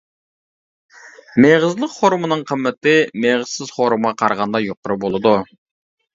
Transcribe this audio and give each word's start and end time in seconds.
مېغىزلىق 1.45 1.93
خورمىنىڭ 1.97 2.41
قىممىتى 2.53 2.95
مېغىزسىز 3.27 3.75
خورمىغا 3.77 4.17
قارىغاندا 4.25 4.65
يۇقىرى 4.67 5.01
بولىدۇ. 5.07 5.37